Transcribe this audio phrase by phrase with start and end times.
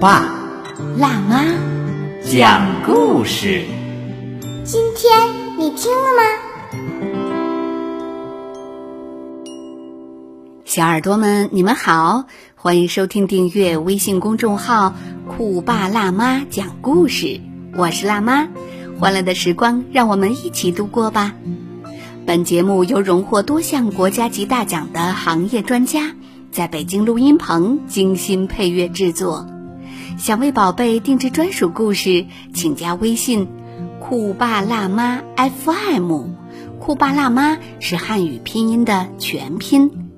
[0.00, 0.32] 爸
[0.96, 1.44] 辣妈，
[2.22, 3.64] 讲故事。
[4.64, 5.10] 今天
[5.58, 6.22] 你听了吗？
[10.64, 14.94] 小耳朵们，你们好，欢迎收听订阅微信公众号
[15.26, 17.40] “酷爸辣妈讲故事”，
[17.74, 18.46] 我是辣妈。
[19.00, 21.32] 欢乐的时光，让我们一起度过吧。
[22.24, 26.12] 本节目由荣获多项国家级大奖的行业专家
[26.52, 29.44] 在北京录音棚精心配乐制作。
[30.18, 33.46] 想为宝贝定制专属故事，请加微信
[34.02, 36.22] “酷爸辣妈 FM”。
[36.80, 40.10] 酷爸辣妈是汉语拼音的全拼。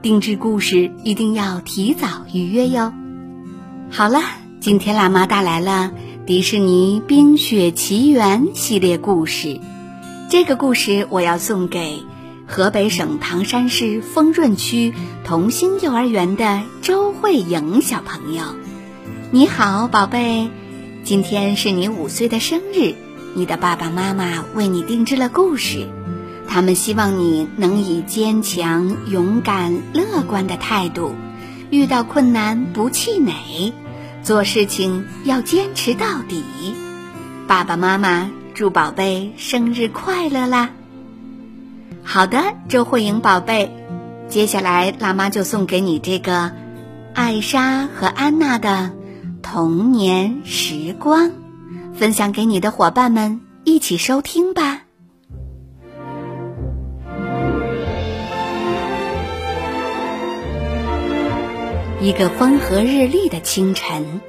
[0.00, 2.92] 定制故事一定要提早预约哟。
[3.90, 4.20] 好了，
[4.60, 5.90] 今天辣妈带来了
[6.24, 9.60] 迪士尼《冰雪奇缘》系列故事。
[10.30, 12.04] 这个故事我要送给
[12.46, 18.44] 河北省唐山市丰润区同心幼儿园的周慧颖小朋友。
[19.30, 20.48] 你好，宝贝，
[21.04, 22.94] 今天是你五岁的生日，
[23.34, 25.86] 你的爸爸妈妈为你定制了故事。
[26.48, 31.14] 他们希望你能以坚强、勇敢、乐观的态度，
[31.68, 33.74] 遇到困难不气馁，
[34.22, 36.42] 做事情要坚持到底。
[37.46, 40.70] 爸爸妈妈祝宝贝生日快乐啦！
[42.02, 43.70] 好的，周慧颖宝贝，
[44.30, 46.50] 接下来辣妈就送给你这个
[47.12, 48.92] 艾莎和安娜的
[49.50, 51.30] 童年时光，
[51.94, 54.82] 分享给你的伙伴们一起收听吧。
[61.98, 64.20] 一个风和日丽的清晨，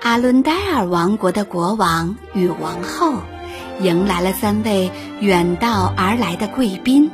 [0.00, 3.16] 阿伦戴尔王国的国王与王后
[3.80, 7.10] 迎来了三位远道而来的贵宾。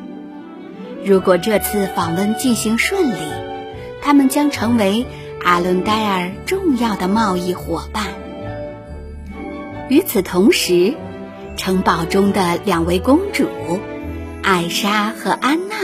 [1.05, 3.19] 如果这次访问进行顺利，
[4.00, 5.05] 他们将成为
[5.44, 8.06] 阿伦戴尔重要的贸易伙伴。
[9.91, 10.94] 与此同时，
[11.56, 13.47] 城堡中的两位公主
[14.43, 15.77] 艾莎和安娜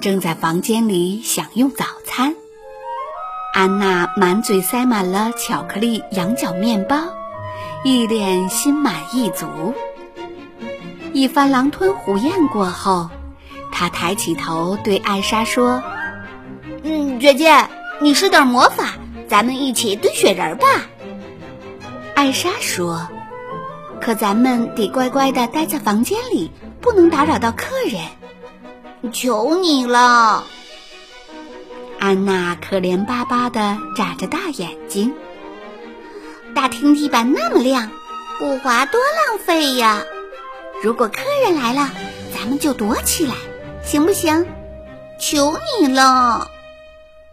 [0.00, 2.36] 正在房间里享用早餐。
[3.52, 6.96] 安娜满嘴塞满了巧克力羊角面包，
[7.84, 9.74] 一脸心满意足。
[11.12, 13.10] 一番狼吞虎咽过后，
[13.70, 15.82] 她抬起头对艾莎说
[16.84, 17.68] ：“嗯，姐姐，
[18.02, 18.96] 你施点魔法，
[19.28, 20.66] 咱们一起堆雪人吧。”
[22.14, 23.08] 艾莎说
[24.00, 28.00] ：“可咱们得乖乖的待在房间里，不能打扰到客人。”
[29.12, 30.44] 求你了。
[31.98, 35.14] 安娜可怜巴巴的眨着大眼睛。
[36.54, 37.90] 大厅地板那么亮，
[38.38, 40.02] 不滑多浪费呀！
[40.82, 41.90] 如果客人来了，
[42.34, 43.34] 咱们就躲起来，
[43.84, 44.44] 行不行？
[45.20, 46.48] 求你了。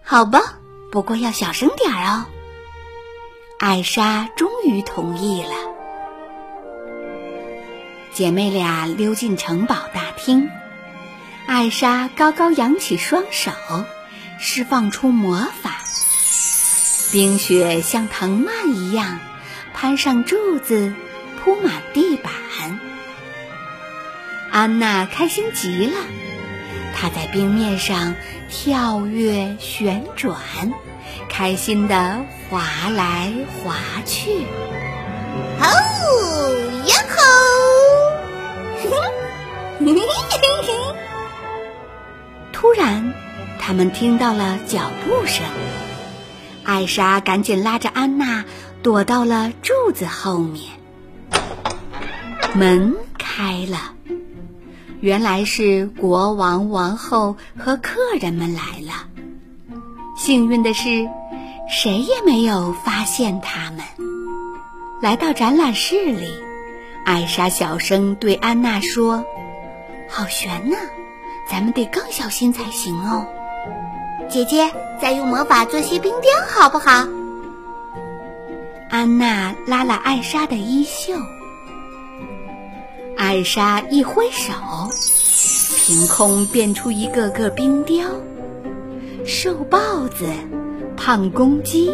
[0.03, 0.58] 好吧，
[0.91, 2.25] 不过要小声点儿哦。
[3.59, 5.51] 艾莎终于同意了。
[8.13, 10.49] 姐妹俩溜进城堡大厅，
[11.45, 13.51] 艾莎高高扬起双手。
[14.41, 15.81] 释放出魔法，
[17.11, 19.19] 冰雪像藤蔓一样
[19.73, 20.93] 攀上柱子，
[21.43, 22.31] 铺满地板。
[24.49, 25.97] 安娜开心极了，
[26.99, 28.15] 她在冰面上
[28.49, 30.35] 跳跃旋转，
[31.29, 33.31] 开心的滑来
[33.63, 34.45] 滑去。
[35.61, 35.65] 哦，
[36.85, 37.21] 呀吼！
[42.51, 43.13] 突然。
[43.61, 45.45] 他们听到了脚步声，
[46.63, 48.43] 艾莎赶紧拉着安娜
[48.81, 50.71] 躲到了柱子后面。
[52.55, 53.93] 门开了，
[55.01, 59.07] 原来是国王、王后和客人们来了。
[60.17, 61.07] 幸运的是，
[61.69, 63.79] 谁也没有发现他们。
[65.01, 66.29] 来到展览室里，
[67.05, 69.23] 艾莎小声对安娜说
[70.09, 70.75] ：“好悬呐，
[71.49, 73.25] 咱们得更小心才行哦。”
[74.29, 74.69] 姐姐，
[75.01, 77.07] 再用魔法做些冰雕好不好？
[78.89, 81.13] 安娜拉了艾莎的衣袖，
[83.19, 84.53] 艾莎一挥手，
[85.75, 88.05] 凭空变出一个个冰雕：
[89.25, 90.25] 瘦豹子、
[90.95, 91.91] 胖公鸡，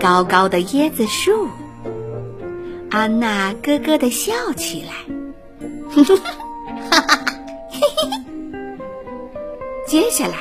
[0.00, 1.46] 高高的椰子树。
[2.90, 4.92] 安娜咯咯的笑起来，
[5.88, 6.16] 哈哈，
[7.70, 8.18] 嘿嘿嘿。
[9.86, 10.34] 接下来，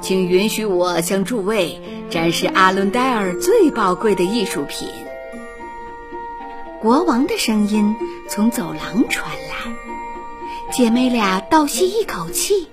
[0.00, 1.78] 请允许我向诸位
[2.08, 4.88] 展示阿伦戴尔最宝贵的艺术品。
[6.80, 7.94] 国王的声音
[8.28, 9.41] 从走廊传来，
[10.72, 12.66] 姐妹俩倒吸一口气，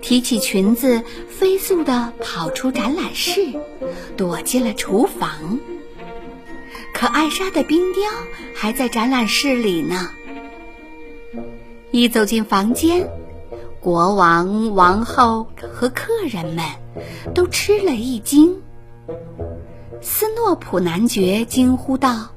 [0.00, 3.52] 提起裙子，飞速地跑出展览室，
[4.16, 5.58] 躲进了厨房。
[6.94, 8.02] 可艾莎的冰雕
[8.54, 10.08] 还在展览室里呢。
[11.90, 13.10] 一走进房间，
[13.78, 16.64] 国王、王后和客人们
[17.34, 18.62] 都吃了一惊。
[20.00, 22.30] 斯诺普男爵惊呼道：“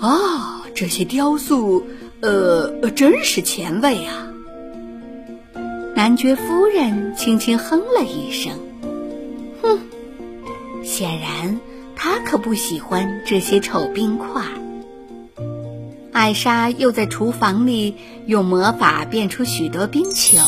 [0.00, 1.84] 啊，这些雕塑，
[2.20, 4.28] 呃，真是前卫啊！”
[5.96, 8.52] 男爵夫人轻轻哼了一声
[9.62, 9.80] ：“哼，
[10.84, 11.60] 显然。”
[12.02, 14.42] 他可不喜欢这些丑冰块。
[16.12, 17.94] 艾莎又在厨房里
[18.24, 20.38] 用魔法变出许多冰球，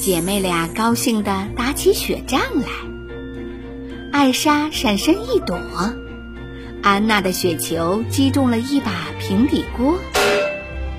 [0.00, 2.66] 姐妹俩高兴地打起雪仗来。
[4.10, 5.56] 艾莎闪身一躲，
[6.82, 8.87] 安娜的雪球击中了一把
[9.28, 9.98] 平底锅，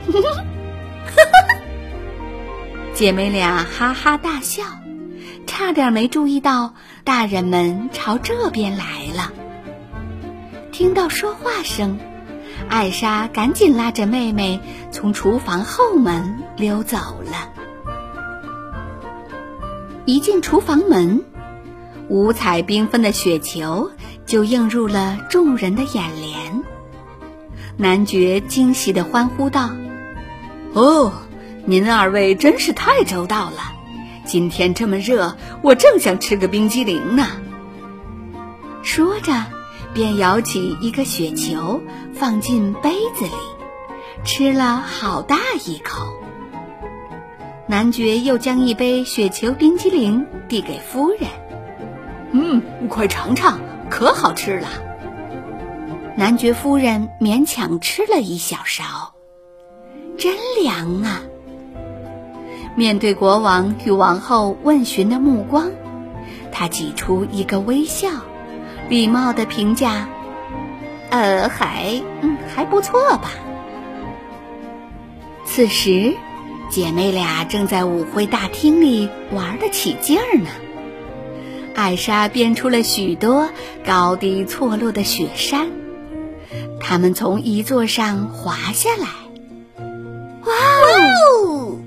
[2.93, 4.61] 姐妹俩哈哈大笑。
[5.47, 8.85] 差点没注意到，大人们朝这边来
[9.15, 9.33] 了。
[10.71, 11.97] 听到说话声，
[12.69, 14.59] 艾莎赶紧拉着妹妹
[14.91, 17.49] 从厨房后门溜走了。
[20.05, 21.23] 一进厨房门，
[22.09, 23.89] 五彩缤纷的雪球
[24.27, 26.63] 就映入了众人的眼帘。
[27.81, 29.69] 男爵惊喜地欢呼道
[30.75, 31.13] ：“哦，
[31.63, 33.73] 您二位真是太周到了！”
[34.27, 37.25] 今天这么热，我正想吃个冰激凌呢。
[38.83, 39.45] 说着，
[39.93, 41.81] 便舀起一个雪球
[42.13, 43.31] 放进杯子里，
[44.25, 46.05] 吃了好大一口。
[47.65, 51.29] 男爵又将一杯雪球冰激凌递给夫人
[52.33, 53.57] ：“嗯，快尝尝，
[53.89, 54.67] 可好吃了。”
[56.19, 59.13] 男爵夫人勉强吃了一小勺，
[60.17, 61.21] 真凉啊。
[62.75, 65.71] 面对国王与王后问询的目光，
[66.51, 68.09] 他挤出一个微笑，
[68.89, 70.09] 礼貌地评价
[71.09, 73.31] ：“呃，还，嗯，还不错吧。”
[75.47, 76.13] 此时，
[76.69, 80.49] 姐妹俩正在舞会大厅里玩得起劲儿呢。
[81.75, 83.47] 艾莎编出了许多
[83.85, 85.69] 高低错落的雪山，
[86.79, 89.07] 他们从一座上滑下来。
[90.45, 90.53] 哇
[91.43, 91.77] 哦！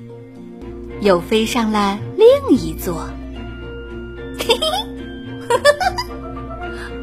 [1.00, 3.08] 又飞上了另一座，
[4.38, 5.56] 嘿嘿，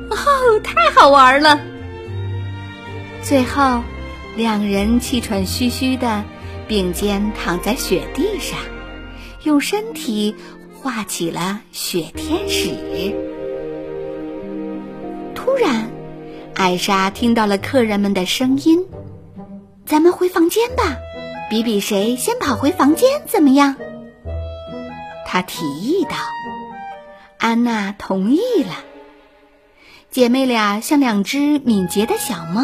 [0.10, 1.60] 哦，太好玩了！
[3.22, 3.84] 最后，
[4.38, 6.24] 两人气喘吁吁的
[6.68, 8.58] 并肩躺在雪地上，
[9.44, 10.34] 用身体
[10.74, 12.70] 画起了雪天使。
[16.60, 18.86] 艾莎听到了客人们的声音
[19.88, 20.98] ：“咱们回房间吧，
[21.50, 23.78] 比比谁先跑回房间，怎么样？”
[25.26, 26.18] 她提议道
[27.40, 28.76] ：“安娜同意了。”
[30.12, 32.64] 姐妹俩像两只敏捷的小猫，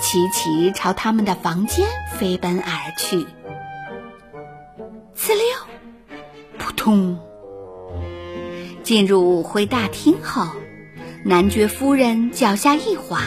[0.00, 3.26] 齐齐朝他们的房间飞奔而去。
[5.16, 5.44] 呲溜，
[6.60, 7.18] 扑通！
[8.84, 10.46] 进入舞会大厅后，
[11.24, 13.22] 男爵夫人脚下一滑，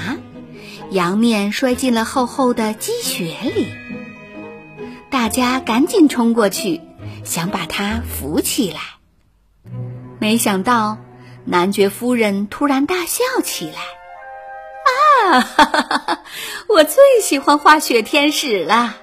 [0.91, 3.67] 仰面摔进了厚厚的积雪里。
[5.09, 6.81] 大家赶紧冲过去。
[7.23, 8.79] 想把他扶起来，
[10.19, 10.97] 没想到
[11.45, 15.31] 男爵夫人突然大笑起来。
[15.31, 16.23] 啊，哈哈哈哈
[16.67, 18.97] 我最喜欢画雪天使了。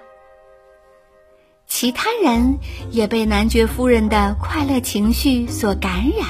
[1.66, 2.58] 其他人
[2.90, 6.28] 也被男爵夫人的快乐情绪所感染，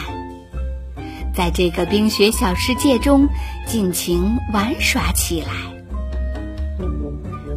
[1.40, 3.26] 在这个冰雪小世界中
[3.66, 5.48] 尽情玩耍起来。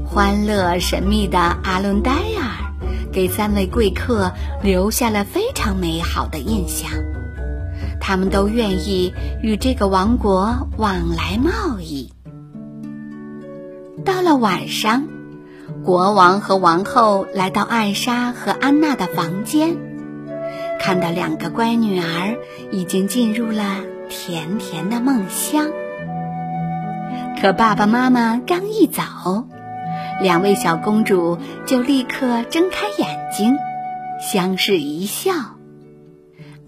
[0.06, 2.72] 欢乐神秘的阿伦戴尔。
[3.12, 4.32] 给三位贵客
[4.64, 6.90] 留下了非常美好的印象，
[8.00, 12.14] 他们都愿意与这个王国往来贸易。
[14.06, 15.06] 到了晚上，
[15.84, 19.76] 国王和王后来到艾莎和安娜的房间，
[20.84, 22.38] 看到两个乖女儿
[22.70, 23.78] 已经进入了
[24.10, 25.72] 甜甜的梦乡。
[27.42, 29.02] 可爸爸妈妈刚一走。
[30.22, 33.56] 两位小公主就立刻睁开眼睛，
[34.20, 35.32] 相视一笑。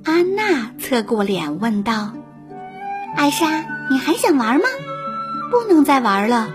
[0.05, 2.13] 安娜侧过脸问道
[3.17, 4.65] ：“艾莎，你还想玩吗？
[5.51, 6.48] 不能再玩了，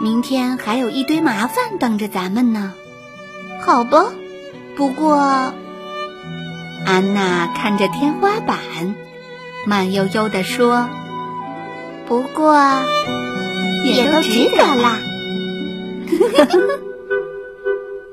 [0.00, 2.72] 明天还有一堆麻烦等着咱们呢。
[3.60, 4.06] 好吧，
[4.76, 5.54] 不过，
[6.84, 8.58] 安娜看着天花板，
[9.66, 10.88] 慢悠悠地说
[12.06, 12.54] ：“不过，
[13.84, 14.98] 也都值得啦。”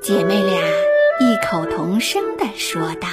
[0.02, 0.56] 姐妹俩
[1.20, 3.08] 异口同声地说道。